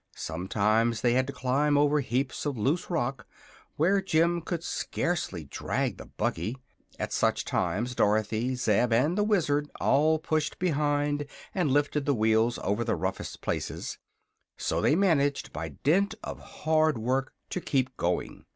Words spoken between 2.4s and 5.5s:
of loose rock, where Jim could scarcely